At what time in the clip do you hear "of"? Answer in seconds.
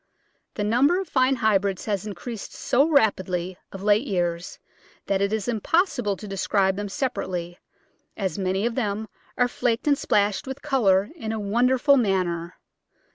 0.99-1.07, 3.71-3.83, 8.65-8.73